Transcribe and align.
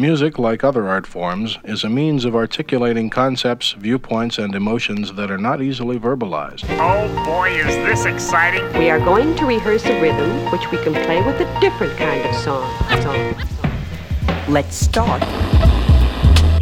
Music, 0.00 0.38
like 0.38 0.64
other 0.64 0.88
art 0.88 1.06
forms, 1.06 1.58
is 1.62 1.84
a 1.84 1.88
means 1.90 2.24
of 2.24 2.34
articulating 2.34 3.10
concepts, 3.10 3.72
viewpoints, 3.72 4.38
and 4.38 4.54
emotions 4.54 5.12
that 5.12 5.30
are 5.30 5.36
not 5.36 5.60
easily 5.60 5.98
verbalized. 5.98 6.64
Oh 6.80 7.06
boy, 7.26 7.50
is 7.50 7.66
this 7.84 8.06
exciting! 8.06 8.64
We 8.78 8.88
are 8.88 8.98
going 8.98 9.36
to 9.36 9.44
rehearse 9.44 9.84
a 9.84 10.00
rhythm 10.00 10.30
which 10.50 10.70
we 10.70 10.78
can 10.78 10.94
play 11.04 11.20
with 11.22 11.38
a 11.42 11.60
different 11.60 11.98
kind 11.98 12.24
of 12.24 12.34
song. 12.36 12.66
song. 13.02 13.34
Let's 14.48 14.74
start. 14.74 15.22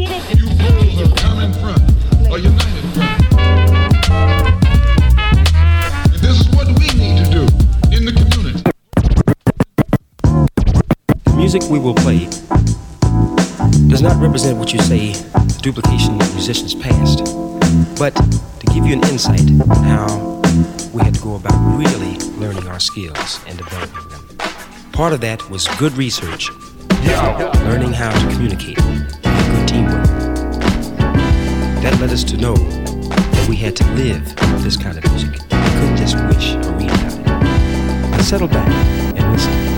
You 0.01 0.09
fools 0.09 1.01
of 1.01 1.15
common 1.17 1.53
front, 1.53 1.81
a 2.33 2.41
united 2.41 2.85
front. 2.93 3.23
And 6.11 6.21
this 6.21 6.41
is 6.41 6.49
what 6.57 6.67
we 6.67 6.89
need 6.99 7.25
to 7.25 7.31
do 7.31 7.43
in 7.95 8.05
the 8.05 8.13
community. 8.19 8.65
Music 11.37 11.63
we 11.71 11.79
will 11.79 11.95
play 11.95 12.29
does 13.89 14.03
not 14.03 14.21
represent 14.21 14.59
what 14.59 14.73
you 14.73 14.79
say 14.81 15.13
the 15.13 15.61
duplication 15.63 16.21
of 16.21 16.35
musicians 16.35 16.75
past, 16.75 17.25
but 17.99 18.15
to 18.15 18.67
give 18.67 18.87
you 18.87 18.93
an 18.93 19.03
insight 19.09 19.49
how 19.85 20.07
we 20.93 21.03
had 21.03 21.15
to 21.15 21.21
go 21.23 21.37
about 21.37 21.55
really 21.79 22.19
learning 22.37 22.67
our 22.69 22.79
skills 22.79 23.41
and 23.47 23.57
developing 23.57 24.09
them. 24.11 24.29
Part 24.93 25.15
of 25.15 25.21
that 25.23 25.49
was 25.49 25.67
good 25.79 25.93
research, 25.95 26.51
learning 27.65 27.95
how 27.95 28.13
to 28.13 28.35
communicate, 28.35 28.79
and 28.83 29.09
good 29.57 29.69
teamwork. 29.69 30.07
That 31.83 31.99
led 31.99 32.11
us 32.11 32.25
to 32.25 32.37
know 32.37 32.55
that 32.57 33.47
we 33.49 33.57
had 33.57 33.75
to 33.77 33.85
live 33.93 34.37
this 34.63 34.77
kind 34.77 34.99
of 34.99 35.11
music. 35.13 35.33
We 35.33 35.49
couldn't 35.49 35.97
just 35.97 36.17
wish 36.27 36.55
or 36.67 36.73
read 36.77 36.91
about 36.91 37.19
it. 37.19 38.11
Now 38.11 38.19
settle 38.19 38.49
back 38.49 38.69
and 39.17 39.33
listen. 39.33 39.78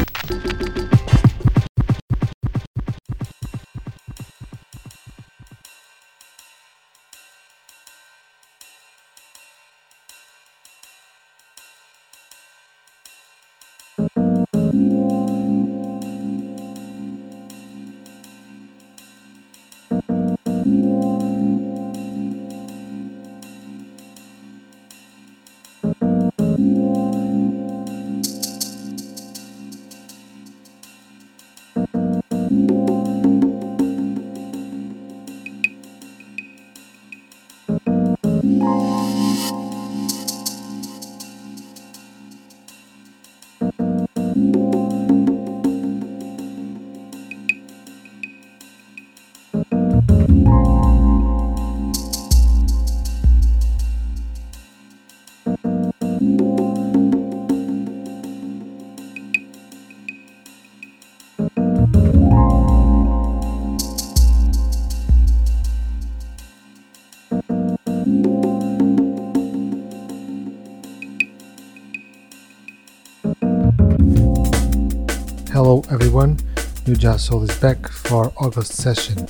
Soul 77.01 77.45
is 77.45 77.57
back 77.61 77.89
for 77.89 78.31
August 78.37 78.75
session. 78.75 79.27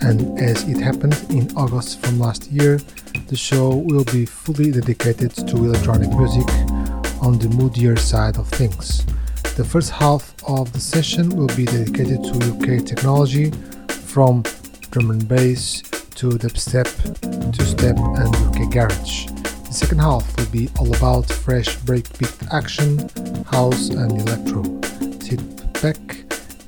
And 0.00 0.38
as 0.38 0.62
it 0.68 0.78
happened 0.78 1.20
in 1.28 1.50
August 1.56 2.00
from 2.00 2.20
last 2.20 2.48
year, 2.52 2.78
the 3.26 3.34
show 3.34 3.74
will 3.74 4.04
be 4.04 4.24
fully 4.24 4.70
dedicated 4.70 5.34
to 5.48 5.56
electronic 5.56 6.08
music 6.10 6.48
on 7.20 7.36
the 7.40 7.48
moodier 7.48 7.96
side 7.96 8.38
of 8.38 8.46
things. 8.46 9.04
The 9.56 9.64
first 9.64 9.90
half 9.90 10.32
of 10.46 10.72
the 10.72 10.78
session 10.78 11.30
will 11.30 11.48
be 11.56 11.64
dedicated 11.64 12.22
to 12.22 12.32
UK 12.52 12.86
technology 12.86 13.50
from 13.88 14.44
drum 14.92 15.10
and 15.10 15.26
bass 15.26 15.82
to 16.14 16.30
dubstep, 16.30 16.86
two-step 17.52 17.96
and 17.98 18.36
UK 18.46 18.70
garage. 18.70 19.26
The 19.66 19.72
second 19.72 19.98
half 19.98 20.36
will 20.36 20.50
be 20.50 20.70
all 20.78 20.94
about 20.94 21.26
fresh 21.28 21.76
breakbeat 21.78 22.52
action, 22.52 22.98
house 23.46 23.88
and 23.88 24.12
electro. 24.12 24.69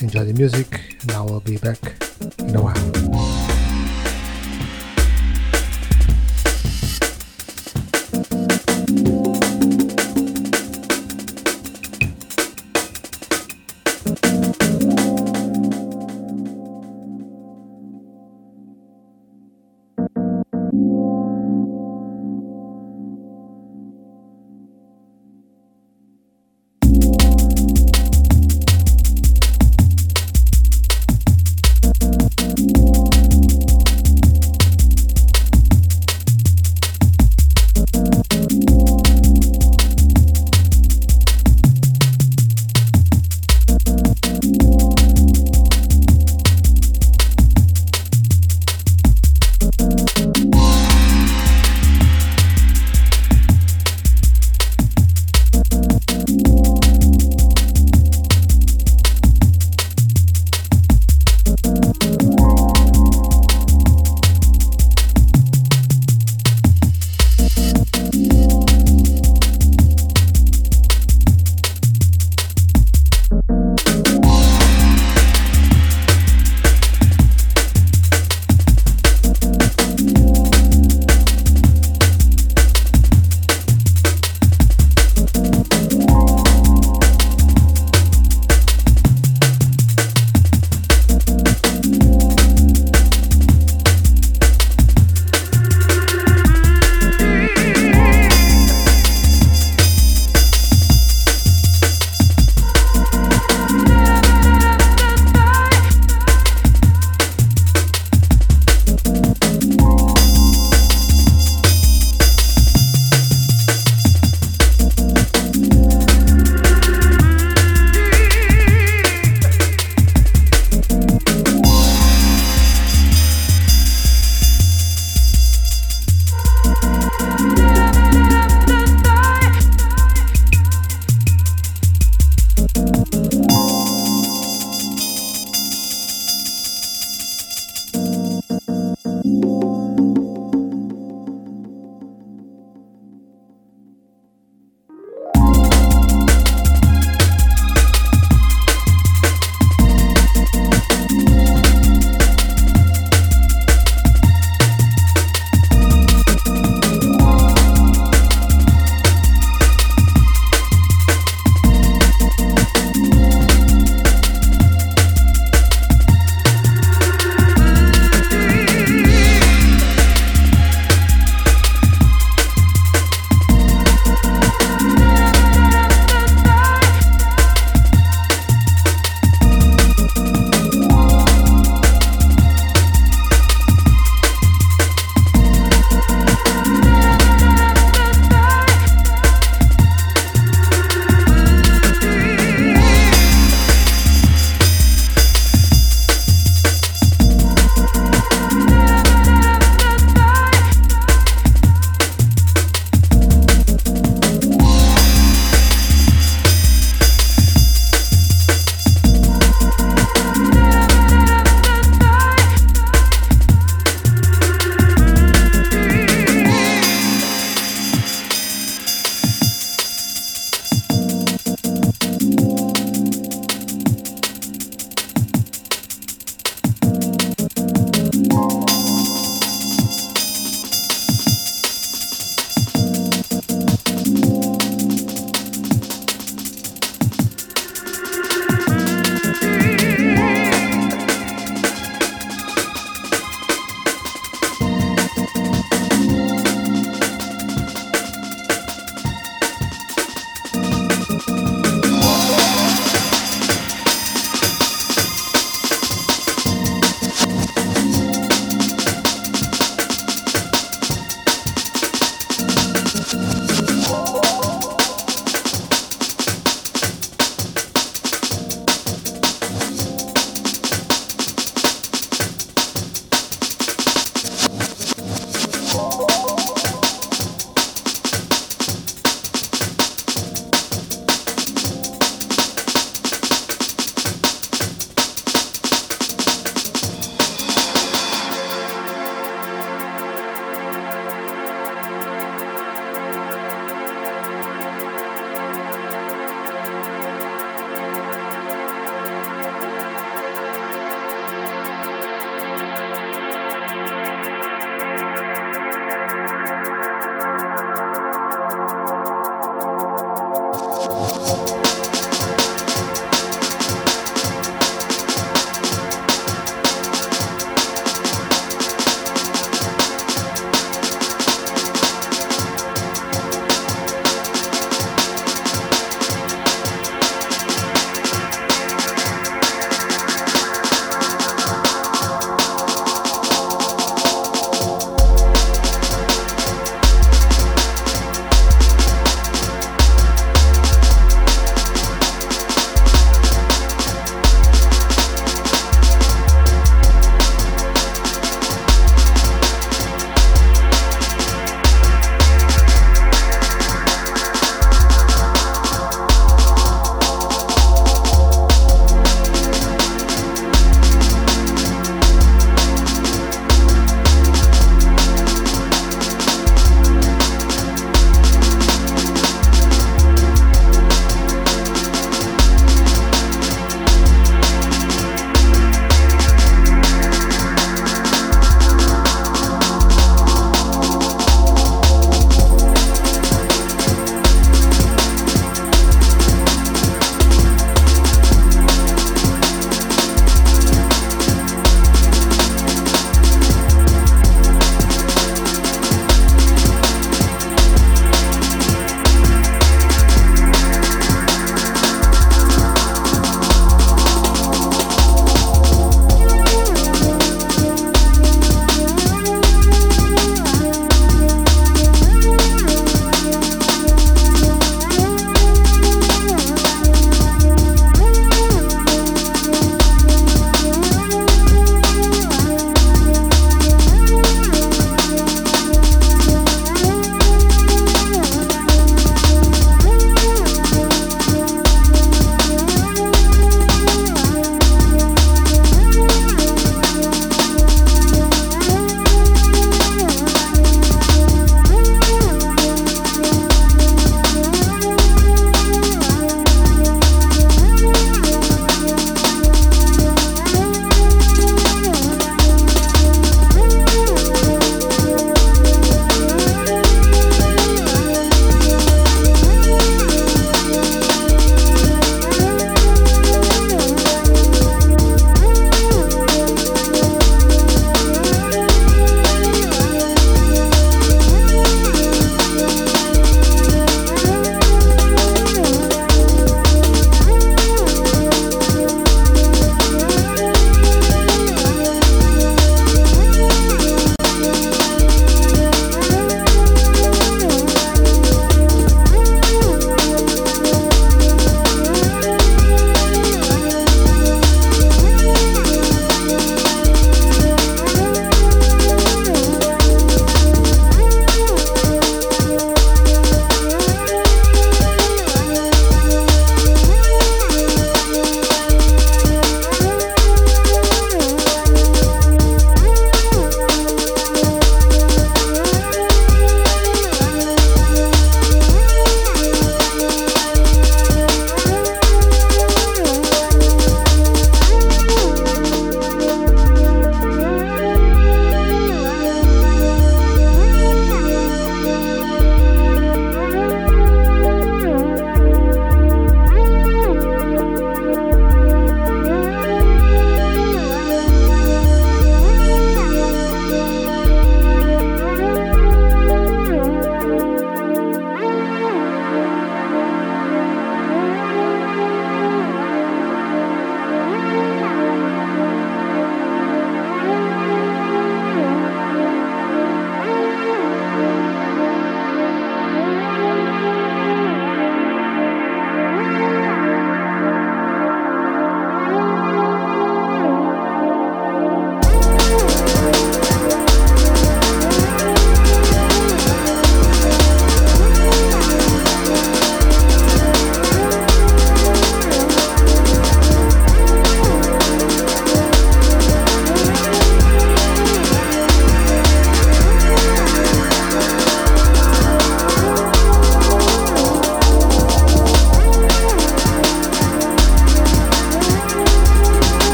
Enjoy 0.00 0.24
the 0.24 0.32
music, 0.32 0.96
and 1.02 1.12
I 1.12 1.20
will 1.20 1.40
be 1.40 1.58
back 1.58 1.78
in 2.38 2.56
a 2.56 2.62
while. 2.62 3.39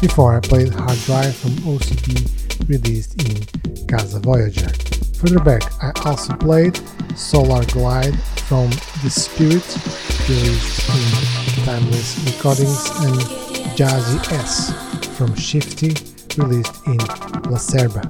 Before 0.00 0.34
I 0.34 0.40
played 0.40 0.72
Hard 0.72 0.98
Drive 1.00 1.36
from 1.36 1.50
OCP, 1.68 2.68
released 2.70 3.22
in 3.22 3.86
Casa 3.86 4.18
Voyager. 4.18 4.68
Further 5.18 5.40
back, 5.40 5.62
I 5.82 5.92
also 6.08 6.34
played 6.36 6.80
Solar 7.14 7.64
Glide 7.66 8.18
from 8.48 8.70
The 9.02 9.10
Spirit, 9.10 9.66
released 10.26 10.88
in 10.88 11.64
Timeless 11.66 12.18
Recordings, 12.24 12.88
and 13.04 13.20
Jazzy 13.76 14.32
S 14.32 14.72
from 15.18 15.34
Shifty, 15.34 15.94
released 16.40 16.86
in 16.86 16.96
La 17.50 17.58
Serba. 17.58 18.09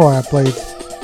Before 0.00 0.14
I 0.14 0.22
played 0.22 0.54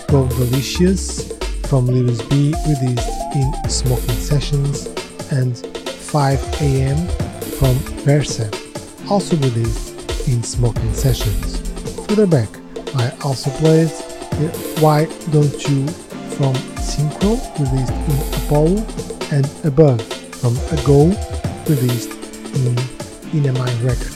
Go 0.08 0.26
Delicious 0.26 1.30
from 1.68 1.84
Lewis 1.84 2.22
B, 2.28 2.54
released 2.66 3.10
in 3.34 3.52
Smoking 3.68 4.14
Sessions, 4.14 4.86
and 5.30 5.54
5 5.58 6.62
AM 6.62 7.06
from 7.58 7.74
Versa, 8.06 8.50
also 9.10 9.36
released 9.36 10.26
in 10.26 10.42
Smoking 10.42 10.94
Sessions. 10.94 11.60
Further 12.06 12.26
back, 12.26 12.48
I 12.94 13.12
also 13.22 13.50
played 13.60 13.90
Why 14.80 15.04
Don't 15.30 15.68
You 15.68 15.86
from 16.38 16.54
Synkro, 16.80 17.36
released 17.60 17.92
in 17.92 18.44
Apollo, 18.46 18.76
and 19.30 19.44
Above 19.66 20.00
from 20.40 20.56
Ago, 20.72 21.08
released 21.68 22.12
in 22.54 22.74
Inamine 23.34 23.84
Records. 23.84 24.15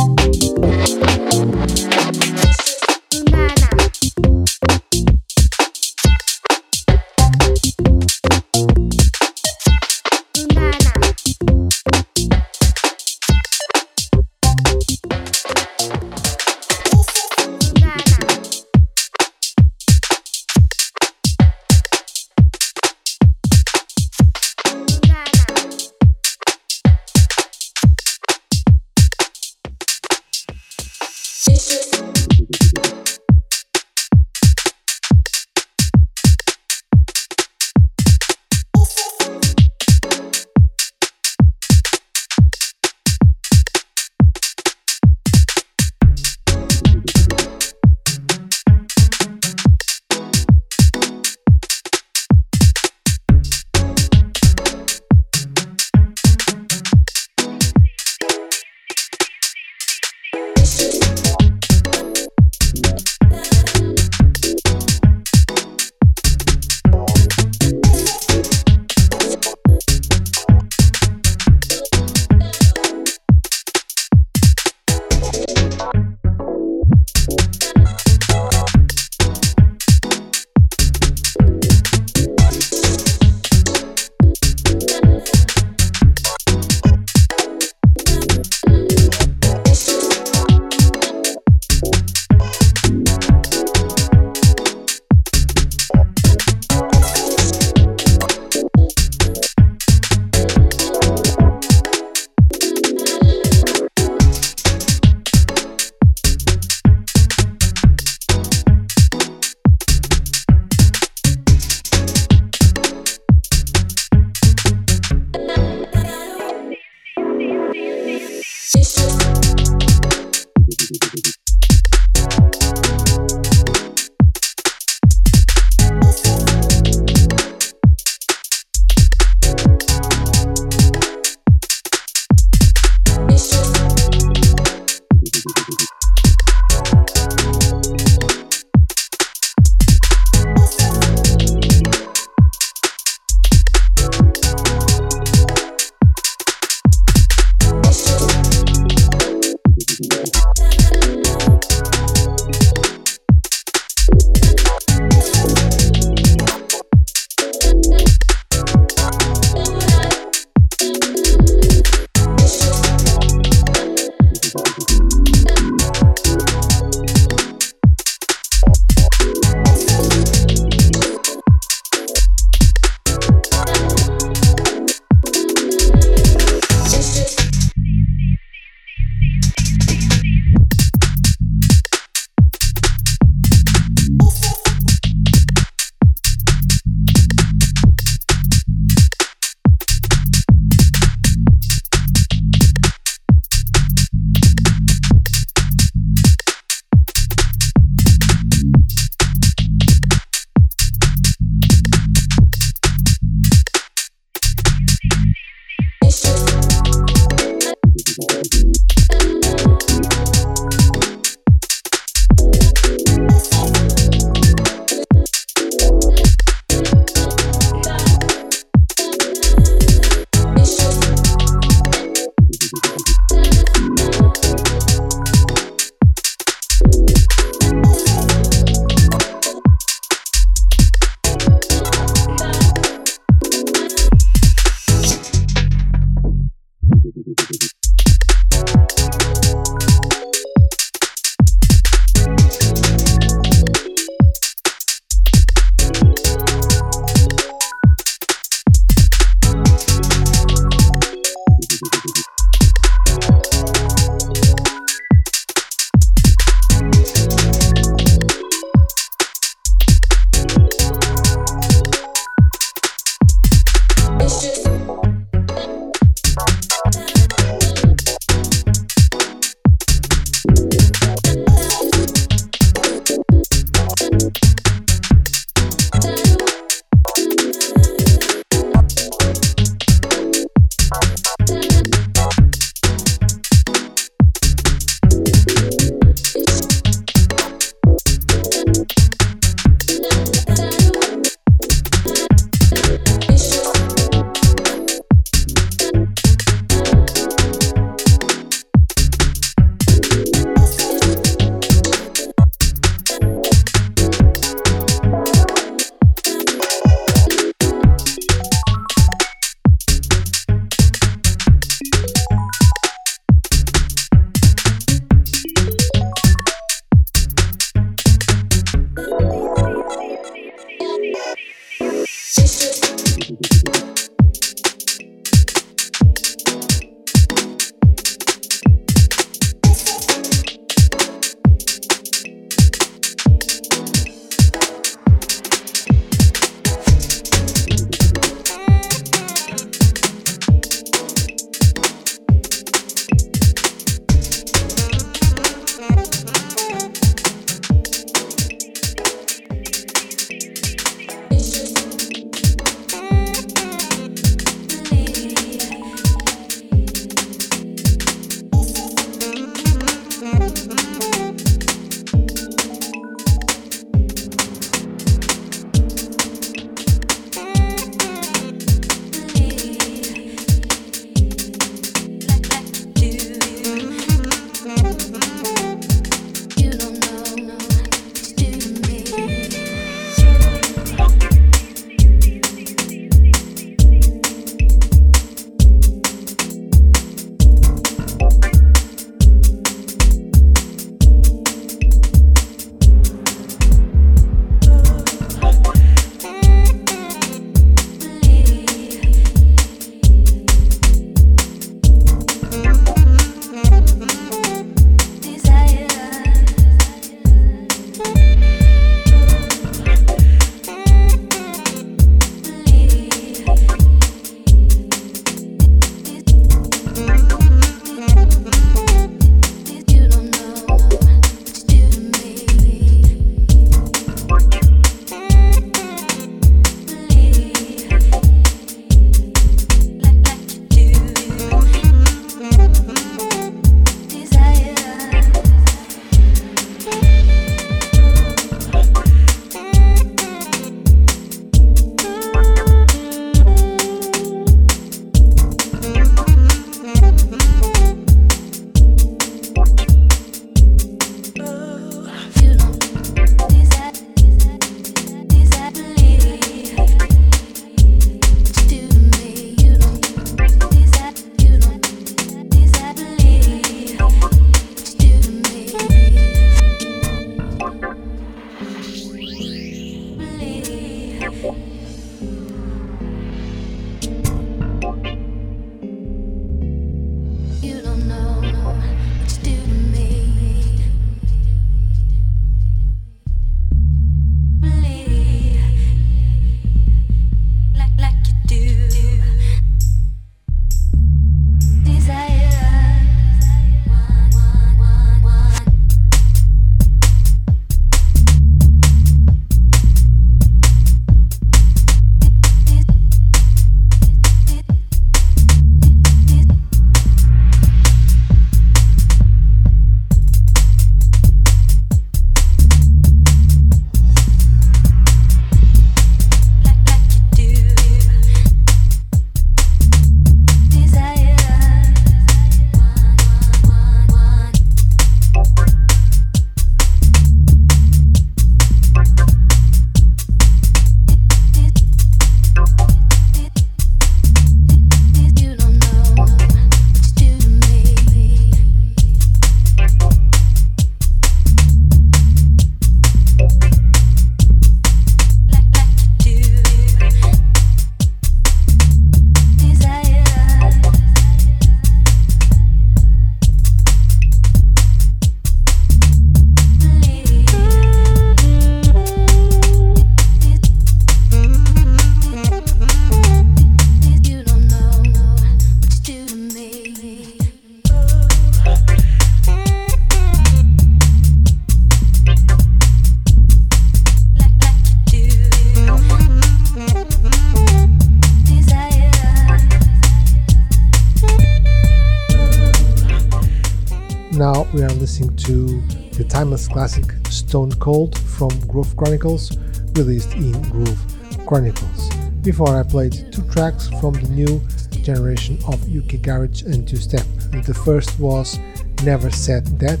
Chronicles, 589.20 589.58
released 589.96 590.32
in 590.32 590.52
Groove 590.70 590.98
Chronicles. 591.46 592.08
Before 592.40 592.80
I 592.80 592.82
played 592.82 593.30
two 593.30 593.42
tracks 593.50 593.90
from 594.00 594.14
the 594.14 594.28
new 594.30 594.62
generation 595.02 595.58
of 595.68 595.76
UK 595.94 596.22
Garage 596.22 596.62
and 596.62 596.88
Two 596.88 596.96
Step. 596.96 597.26
The 597.66 597.74
first 597.84 598.18
was 598.18 598.58
Never 599.04 599.30
Said 599.30 599.66
That, 599.78 600.00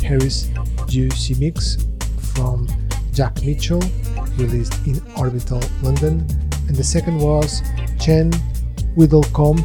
Harris 0.00 0.48
Juicy 0.86 1.34
Mix 1.40 1.84
from 2.34 2.68
Jack 3.12 3.42
Mitchell, 3.42 3.82
released 4.36 4.74
in 4.86 5.02
Orbital 5.16 5.60
London, 5.82 6.24
and 6.68 6.76
the 6.76 6.84
second 6.84 7.18
was 7.18 7.62
Chen 8.00 8.30
Whittlecombe 8.94 9.60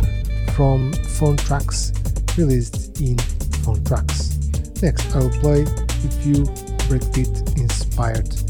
from 0.53 0.91
Phone 1.19 1.37
Tracks, 1.37 1.93
released 2.35 2.99
in 2.99 3.17
Phone 3.63 3.83
Tracks. 3.83 4.39
Next, 4.81 5.15
I 5.15 5.19
will 5.19 5.39
play 5.39 5.61
a 5.61 6.11
few 6.23 6.45
breakbeat 6.89 7.57
inspired 7.57 8.46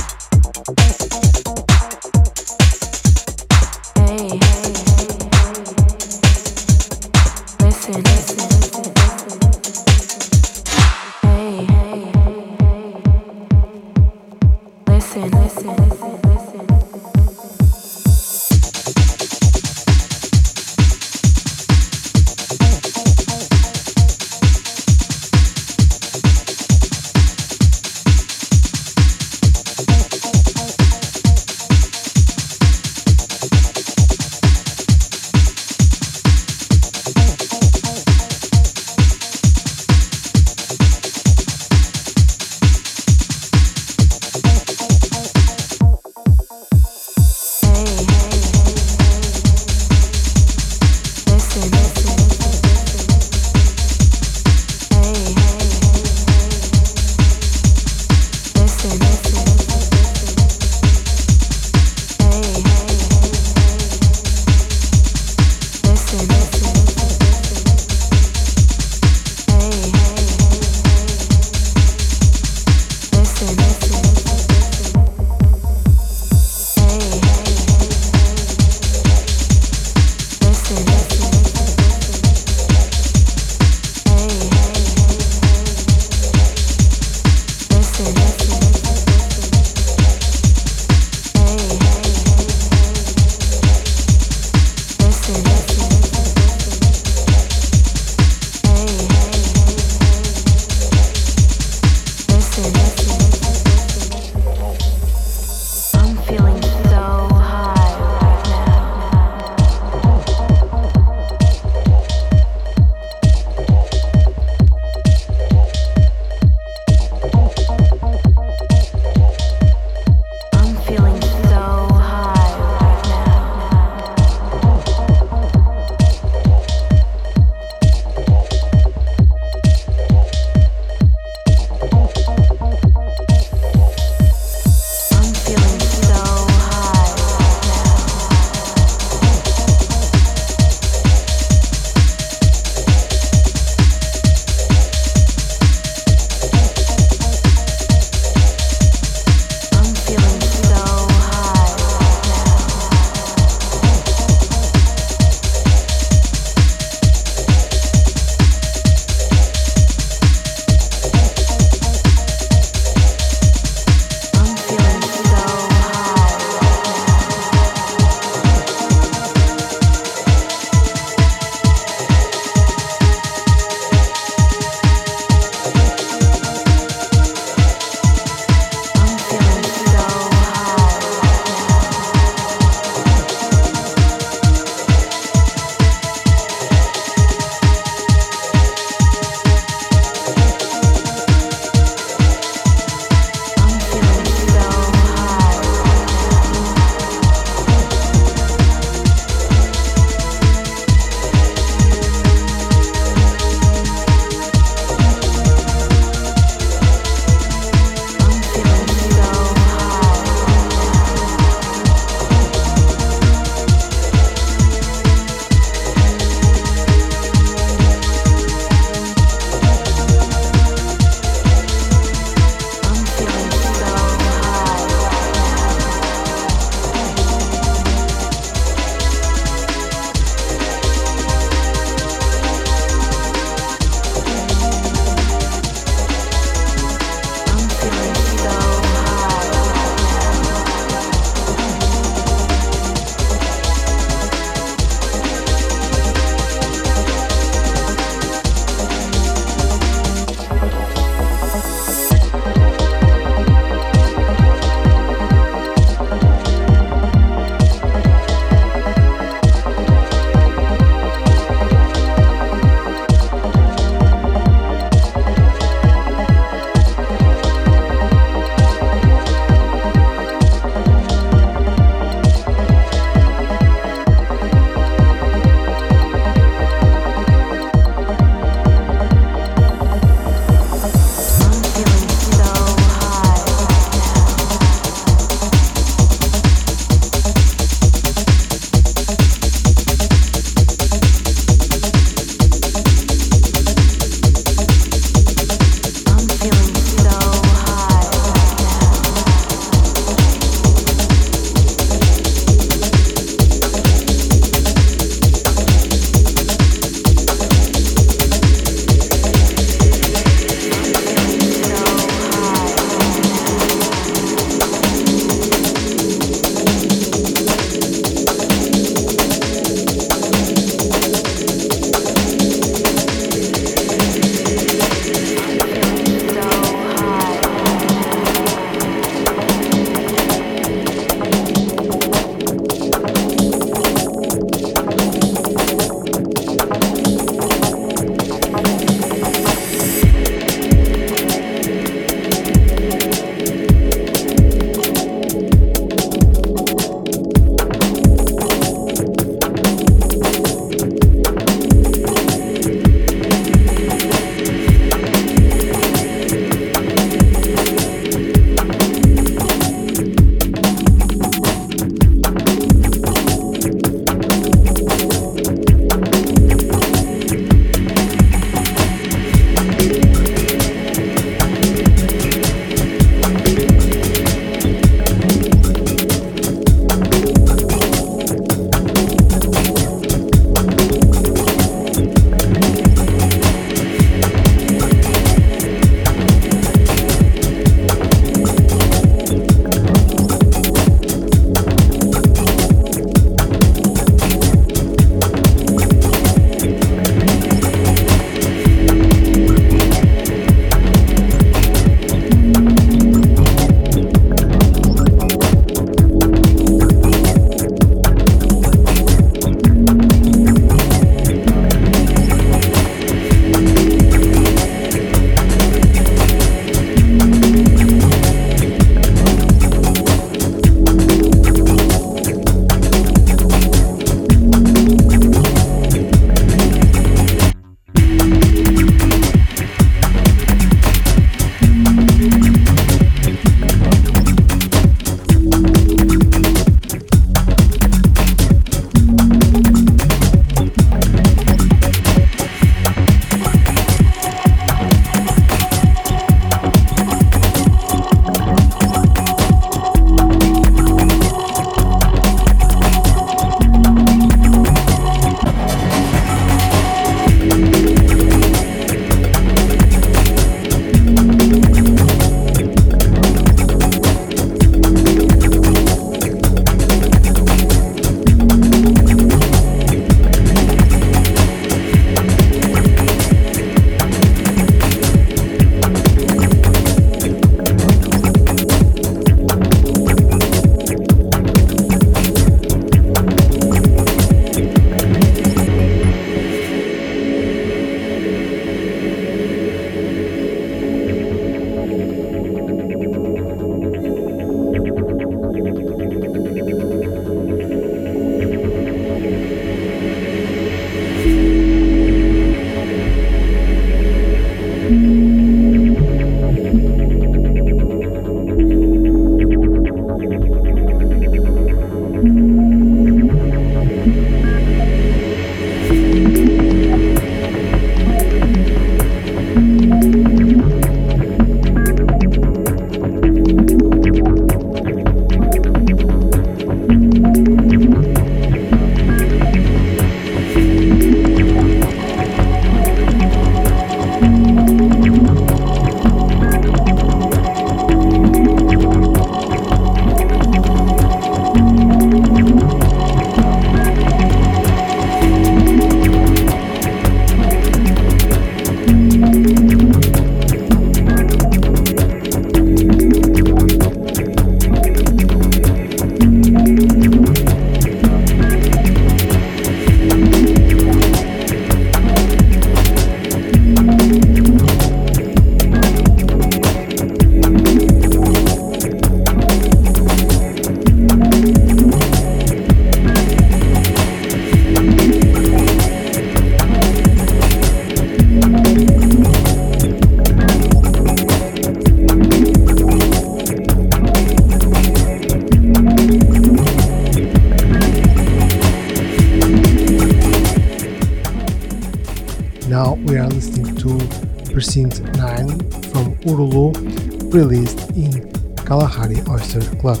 Precinct 594.54 595.02
9 595.16 595.48
from 595.90 596.14
Urulu, 596.22 597.34
released 597.34 597.90
in 597.96 598.30
Kalahari 598.54 599.20
Oyster 599.28 599.60
Cult. 599.82 600.00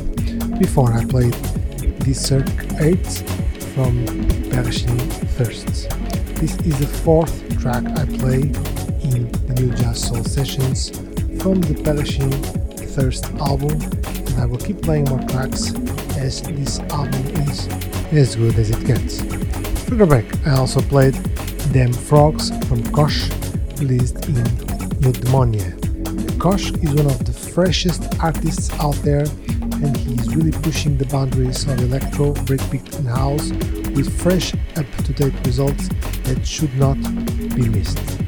Before 0.60 0.92
I 0.92 1.04
played 1.04 1.34
Circ 2.14 2.46
8 2.78 3.04
from 3.74 4.06
Pershing 4.50 4.96
Thirsts. 5.34 5.88
This 6.38 6.54
is 6.60 6.78
the 6.78 6.86
fourth 6.86 7.34
track 7.60 7.84
I 7.98 8.04
play 8.04 8.42
in 9.02 9.28
the 9.48 9.54
new 9.58 9.74
Jazz 9.74 10.06
Soul 10.06 10.22
sessions 10.22 10.90
from 11.42 11.60
the 11.60 11.74
Pershing 11.82 12.30
Thirst 12.94 13.24
album, 13.40 13.72
and 13.72 14.38
I 14.40 14.46
will 14.46 14.58
keep 14.58 14.80
playing 14.82 15.06
more 15.06 15.22
tracks 15.26 15.74
as 16.16 16.42
this 16.42 16.78
album 16.78 17.26
is 17.48 17.66
as 18.12 18.36
good 18.36 18.56
as 18.56 18.70
it 18.70 18.86
gets. 18.86 19.20
Further 19.88 20.06
back, 20.06 20.46
I 20.46 20.52
also 20.56 20.80
played 20.80 21.14
Them 21.74 21.92
Frogs 21.92 22.50
from 22.68 22.84
Kosh, 22.92 23.28
released 23.78 24.16
in 24.26 24.34
Eudaimonia. 25.04 25.70
Kosh 26.38 26.70
is 26.72 26.94
one 26.94 27.06
of 27.06 27.24
the 27.24 27.32
freshest 27.32 28.02
artists 28.20 28.72
out 28.80 28.94
there 28.96 29.26
and 29.82 29.96
he's 29.96 30.34
really 30.34 30.52
pushing 30.52 30.96
the 30.96 31.06
boundaries 31.06 31.64
of 31.68 31.78
electro, 31.80 32.32
breakbeat 32.48 32.98
and 32.98 33.08
house 33.08 33.50
with 33.94 34.12
fresh 34.20 34.54
up-to-date 34.76 35.34
results 35.46 35.88
that 36.24 36.46
should 36.46 36.74
not 36.76 36.96
be 37.54 37.68
missed. 37.68 38.23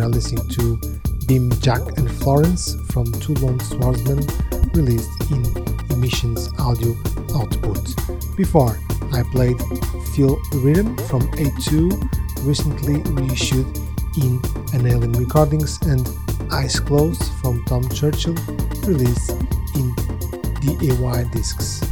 We 0.00 0.06
are 0.06 0.08
listening 0.08 0.48
to 0.48 0.80
Bim, 1.26 1.50
Jack 1.60 1.82
and 1.98 2.10
Florence 2.10 2.74
from 2.90 3.04
Two 3.20 3.34
Lone 3.34 3.60
Swordsmen 3.60 4.24
released 4.72 5.10
in 5.30 5.44
Emissions 5.90 6.48
audio 6.58 6.96
output. 7.34 7.94
Before, 8.34 8.78
I 9.12 9.22
played 9.30 9.60
Feel 10.14 10.40
Rhythm 10.54 10.96
from 11.08 11.20
A2, 11.32 12.46
recently 12.46 13.02
reissued 13.12 13.66
in 14.16 14.40
An 14.72 14.86
Alien 14.86 15.12
Recordings, 15.12 15.78
and 15.82 16.08
Eyes 16.50 16.80
Closed 16.80 17.22
from 17.42 17.62
Tom 17.66 17.86
Churchill, 17.90 18.36
released 18.86 19.32
in 19.74 19.94
DAY 20.62 21.24
discs. 21.30 21.82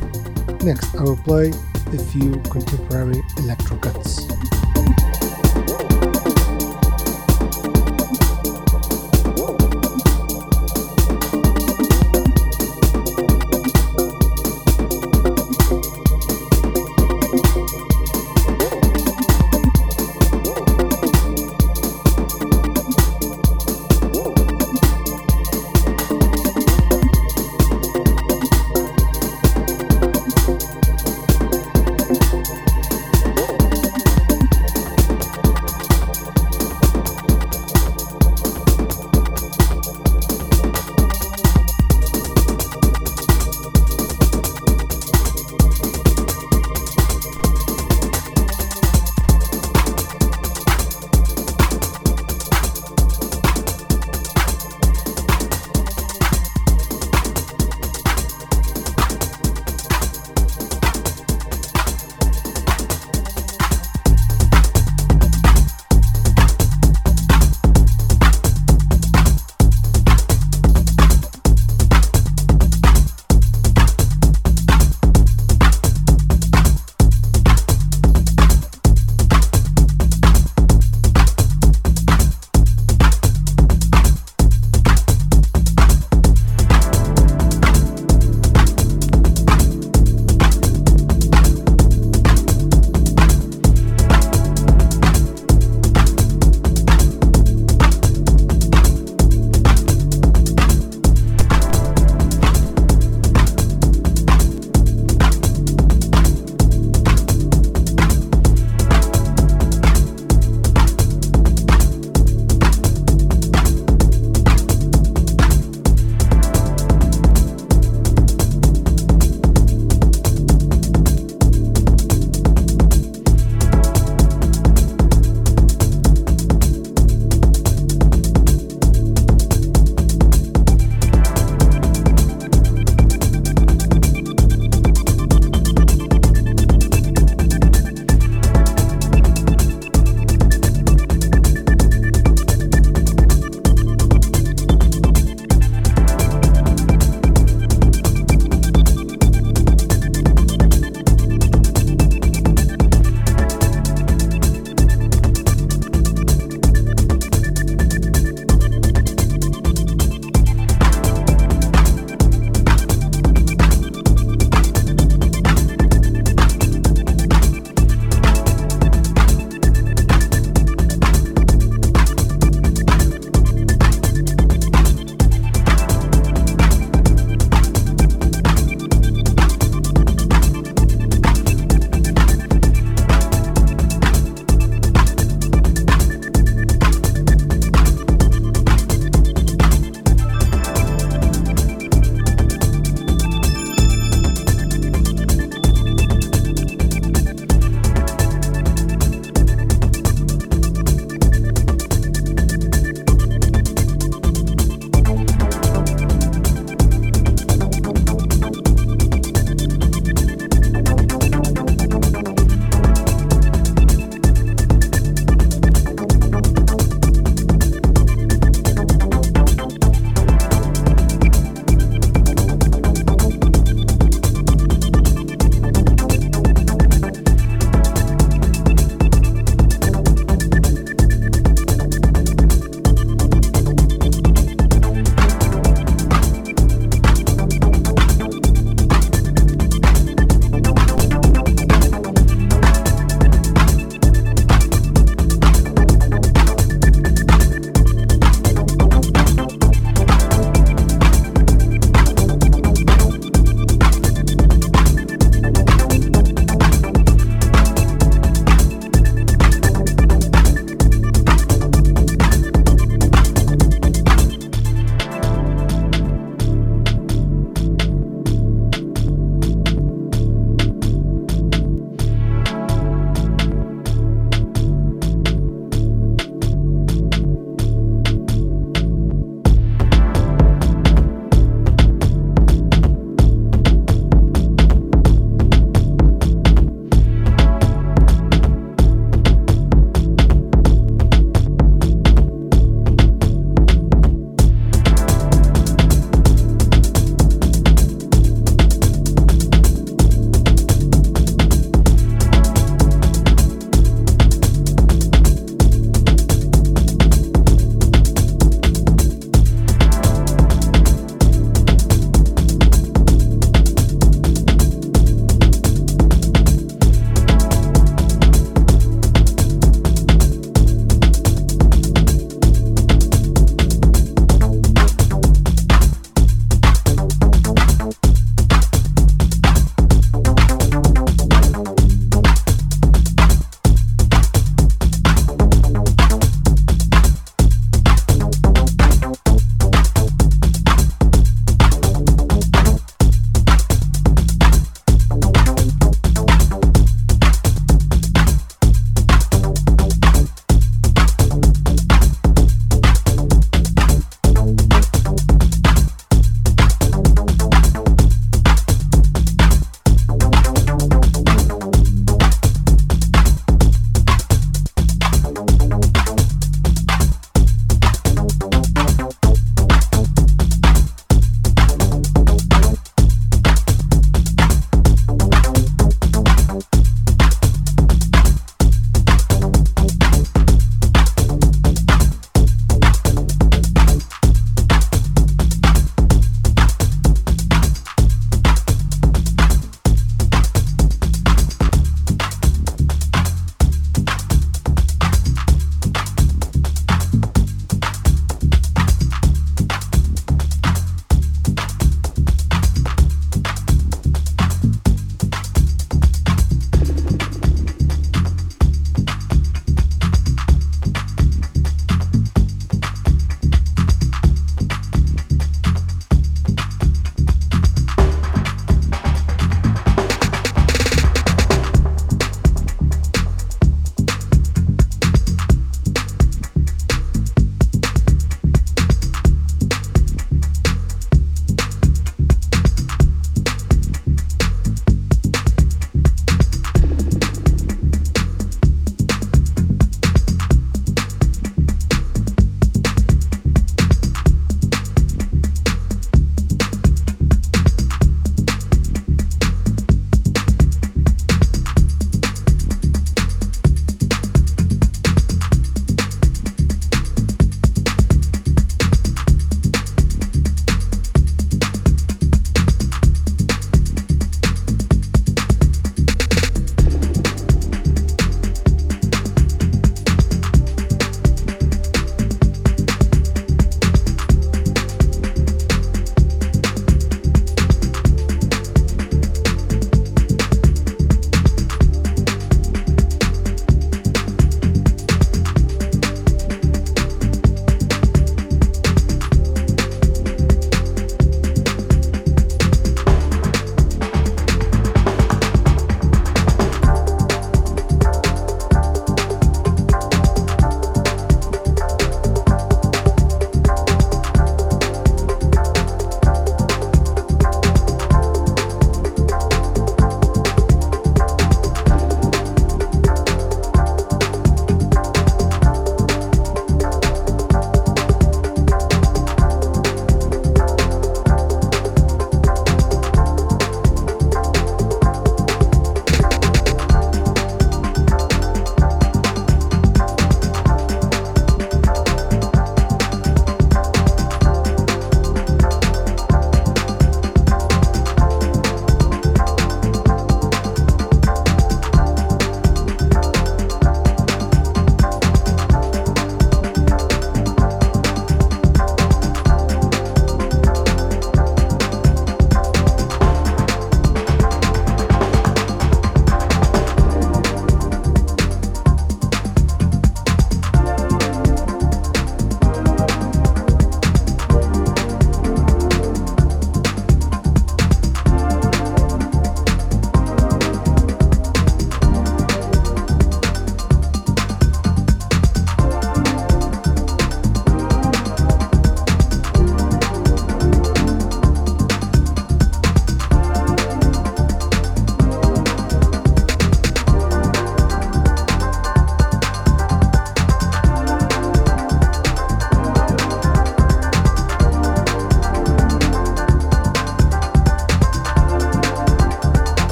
Next, 0.65 0.95
I 0.97 1.03
will 1.03 1.19
play 1.25 1.53
a 1.93 1.99
few 1.99 2.41
contemporary 2.49 3.23
electro 3.37 3.77
cuts. 3.77 4.48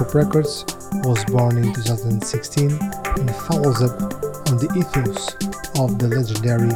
Firescope 0.00 0.14
Records 0.14 0.64
was 1.04 1.24
born 1.26 1.58
in 1.58 1.74
2016 1.74 2.70
and 2.70 3.36
follows 3.46 3.82
up 3.82 4.00
on 4.48 4.56
the 4.56 4.72
ethos 4.76 5.34
of 5.78 5.98
the 5.98 6.08
legendary 6.08 6.70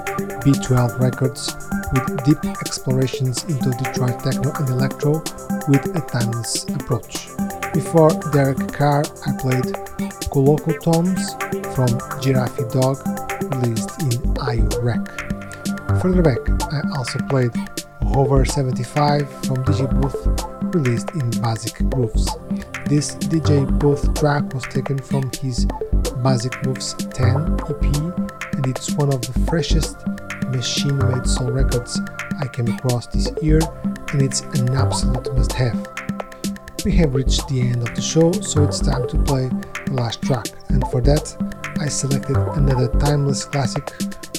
B12 0.45 1.01
Records 1.01 1.55
with 1.93 2.25
deep 2.25 2.45
explorations 2.61 3.43
into 3.45 3.71
Detroit 3.71 4.21
techno 4.21 4.53
and 4.53 4.69
electro 4.69 5.13
with 5.69 5.97
a 5.97 6.05
timeless 6.07 6.65
approach. 6.65 7.29
Before 7.73 8.11
Derek 8.31 8.73
Carr, 8.73 9.05
I 9.27 9.33
played 9.41 9.73
Coloco 10.29 10.77
Toms 10.85 11.35
from 11.75 11.89
Giraffe 12.21 12.69
Dog, 12.73 13.01
released 13.55 14.03
in 14.03 14.21
IU 14.45 14.69
Rec. 14.83 15.01
Further 16.03 16.23
back, 16.23 16.41
I 16.73 16.83
also 16.99 17.19
played 17.31 17.53
Hover 18.03 18.45
75 18.45 19.29
from 19.47 19.65
DigiBooth 19.65 20.75
released 20.75 21.11
in 21.13 21.31
Basic 21.41 21.79
Grooves. 21.91 22.29
This 22.87 23.15
DJ 23.15 23.67
Booth 23.79 24.13
track 24.15 24.53
was 24.53 24.63
taken 24.65 24.99
from 24.99 25.31
his 25.41 25.67
Basic 26.23 26.67
Moves 26.67 26.93
10 26.93 27.59
EP 27.69 27.83
and 28.53 28.67
it's 28.67 28.93
one 28.93 29.13
of 29.13 29.23
the 29.23 29.33
freshest 29.49 29.97
machine 30.49 30.99
made 30.99 31.27
soul 31.27 31.51
records 31.51 31.99
I 32.41 32.47
came 32.47 32.69
across 32.69 33.07
this 33.07 33.31
year 33.43 33.61
and 34.13 34.21
it's 34.21 34.43
an 34.43 34.75
absolute 34.75 35.35
must 35.35 35.53
have. 35.53 35.89
We 36.85 36.93
have 36.97 37.15
reached 37.15 37.49
the 37.49 37.63
end 37.63 37.89
of 37.89 37.95
the 37.95 38.03
show, 38.03 38.33
so 38.33 38.63
it's 38.65 38.81
time 38.81 39.09
to 39.09 39.19
play 39.23 39.49
the 39.87 39.93
last 39.93 40.21
track, 40.21 40.49
and 40.69 40.87
for 40.91 41.01
that, 41.01 41.35
I 41.81 41.89
selected 41.89 42.37
another 42.37 42.89
timeless 42.99 43.47
classic 43.47 43.91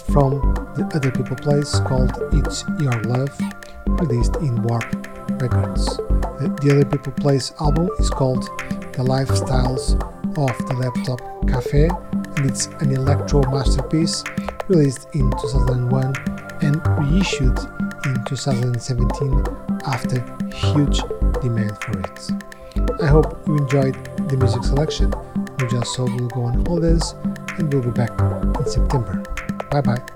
from 0.05 0.53
the 0.75 0.89
Other 0.93 1.09
People 1.09 1.35
Place 1.35 1.79
called 1.79 2.11
It's 2.33 2.63
Your 2.79 3.01
Love, 3.03 3.35
released 3.87 4.35
in 4.37 4.61
Warp 4.61 4.85
Records. 5.41 5.99
The 6.45 6.71
Other 6.71 6.85
People 6.85 7.13
Place 7.13 7.53
album 7.59 7.89
is 7.97 8.09
called 8.09 8.43
The 8.93 9.03
Lifestyles 9.03 9.95
of 10.37 10.67
the 10.67 10.75
Laptop 10.75 11.19
Cafe 11.47 11.89
and 12.37 12.45
it's 12.45 12.67
an 12.81 12.91
electro 12.91 13.41
masterpiece 13.49 14.23
released 14.67 15.07
in 15.13 15.31
2001 15.31 16.13
and 16.61 16.87
reissued 16.99 17.57
in 18.05 18.23
2017 18.25 19.43
after 19.85 20.21
huge 20.53 21.01
demand 21.41 21.77
for 21.81 21.99
it. 21.99 23.01
I 23.01 23.07
hope 23.07 23.41
you 23.47 23.57
enjoyed 23.57 23.95
the 24.29 24.37
music 24.37 24.63
selection. 24.63 25.11
We 25.59 25.67
just 25.67 25.95
Soul 25.95 26.11
will 26.11 26.27
go 26.27 26.43
on 26.43 26.63
holidays 26.65 27.15
and 27.57 27.73
we'll 27.73 27.83
be 27.83 27.91
back 27.91 28.11
in 28.19 28.67
September. 28.67 29.23
Bye 29.71 29.81
bye. 29.81 30.14